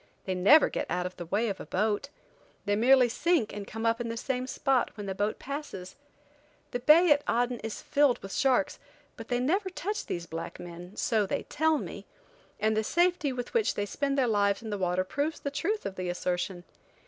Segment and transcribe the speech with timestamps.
[0.25, 2.09] They never get out of the way of a boat.
[2.65, 5.95] They merely sink and come up in the same spot when the boat passes.
[6.71, 8.79] The bay at Aden is filled with sharks,
[9.15, 12.07] but they never touch these black men, so they tell me,
[12.59, 15.85] and the safety with which they spend their lives in the water proves the truth
[15.85, 16.63] of the assertion.